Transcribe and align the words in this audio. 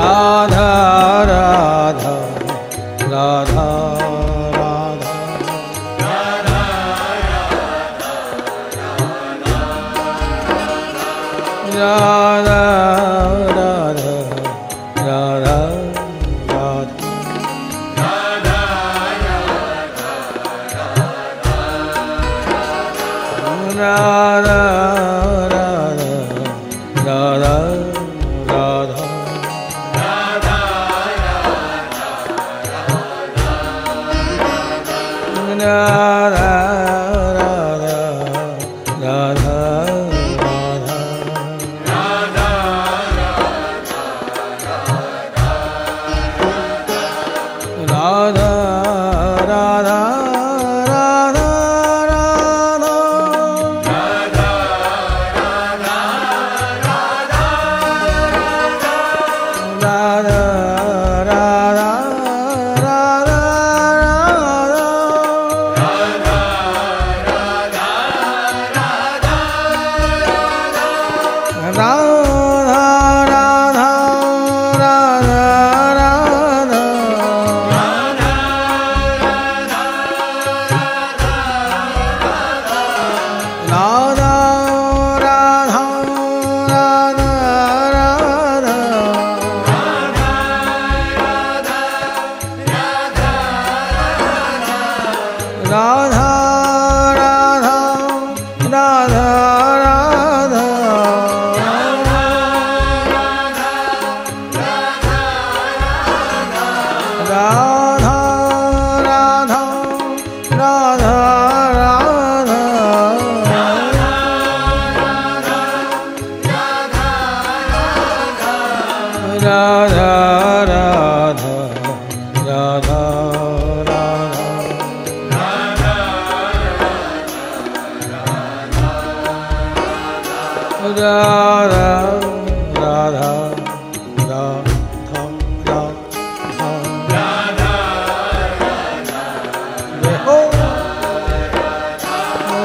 நாதா 0.00 0.66
Radha. 48.00 48.49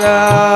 Hara 0.00 0.49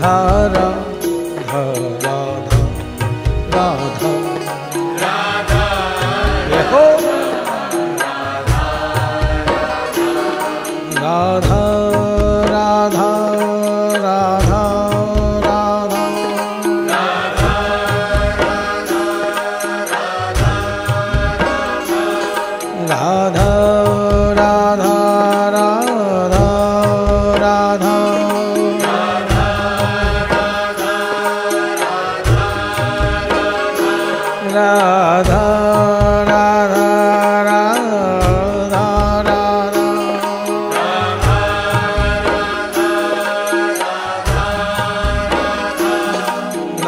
धारा 0.00 0.66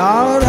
Now 0.00 0.39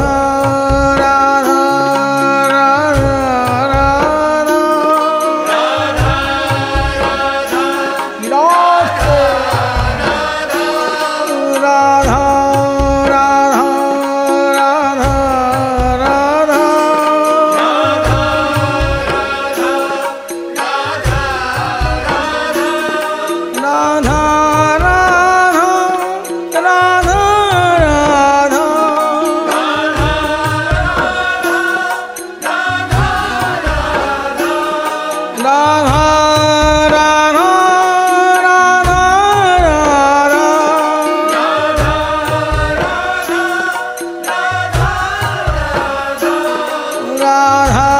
Our 47.51 47.67
high. 47.67 47.90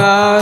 का 0.00 0.39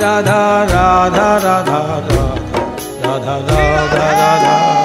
Radha, 0.00 0.64
Radha, 0.64 1.38
Radha, 1.44 1.82
Radha, 2.00 2.38
Radha, 3.04 3.34
Radha, 3.52 4.06
Radha, 4.18 4.79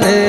ね。 0.00 0.25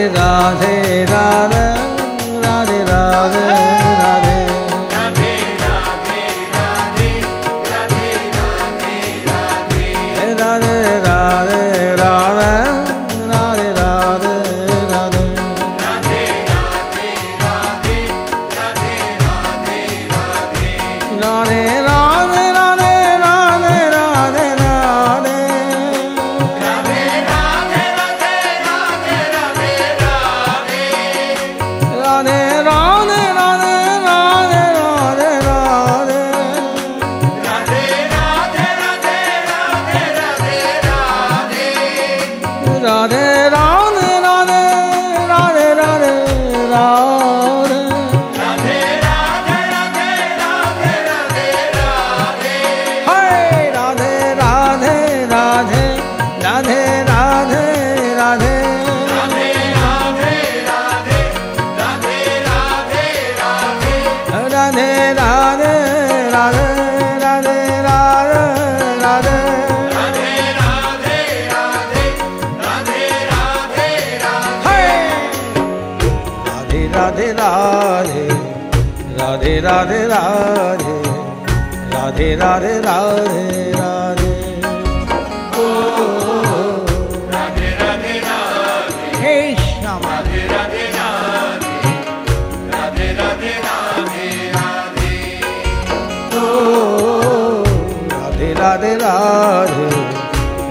Radhe 98.78 98.96
Radhe 98.96 99.86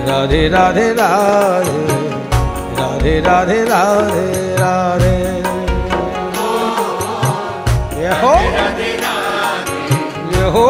Radhe 0.07 0.43
Radhe 0.49 0.87
Radhe 0.95 1.73
Radhe 2.79 3.15
Radhe 3.21 3.59
Radhe 3.65 4.27
Radhe. 4.61 5.15
ये 7.99 8.11
हो 8.21 8.35
ये 10.33 10.45
हो 10.55 10.67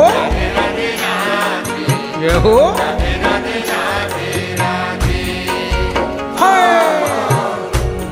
ये 2.23 2.33
हो। 2.45 2.57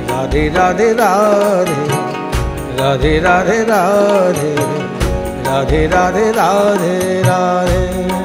राधे 0.09 0.43
राधे 0.49 0.91
राधे 0.93 1.79
राधे 2.77 3.19
राधे 3.19 3.59
राधे 3.63 4.53
राधे 5.47 5.87
राधे 5.87 6.31
राधे 6.31 7.21
राधे। 7.21 8.24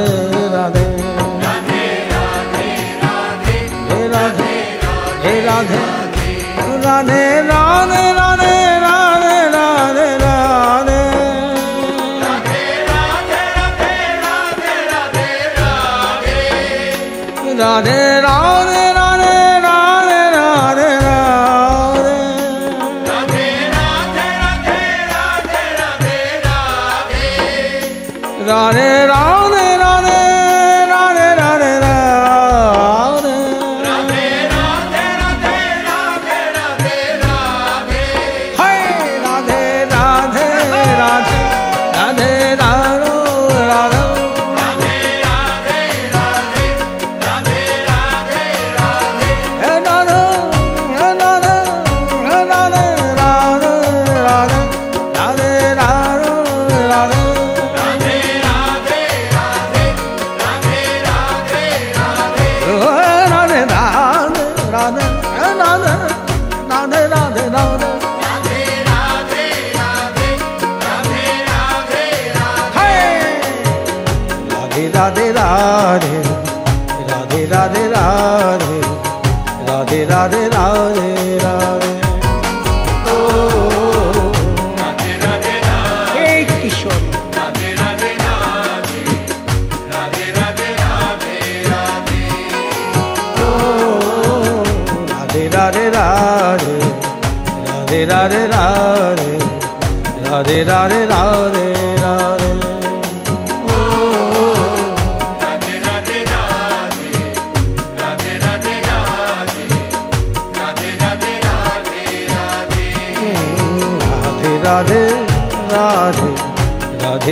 राधे 0.55 0.85
हे 3.89 4.01
राधे 4.15 4.51
हे 5.23 5.35
राधे 5.47 5.81
राधे 6.87 7.23
राधे 7.51 8.06